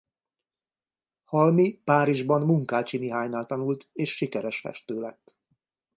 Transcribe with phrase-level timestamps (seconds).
[1.23, 5.37] Halmi Párizsban Munkácsy Mihálynál tanult és sikeres festő lett.